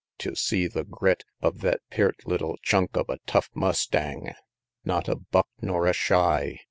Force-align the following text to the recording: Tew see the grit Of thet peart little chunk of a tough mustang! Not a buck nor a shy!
Tew 0.17 0.33
see 0.33 0.65
the 0.65 0.83
grit 0.83 1.25
Of 1.43 1.59
thet 1.59 1.79
peart 1.91 2.25
little 2.25 2.57
chunk 2.63 2.97
of 2.97 3.07
a 3.07 3.19
tough 3.27 3.51
mustang! 3.53 4.33
Not 4.83 5.07
a 5.07 5.15
buck 5.15 5.49
nor 5.61 5.85
a 5.85 5.93
shy! 5.93 6.57